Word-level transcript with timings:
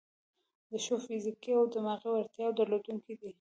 د 0.69 0.71
ښو 0.83 0.95
فزیکي 1.05 1.51
او 1.59 1.65
دماغي 1.73 2.07
وړتیاوو 2.11 2.57
درلودونکي 2.57 3.13
دي. 3.19 3.29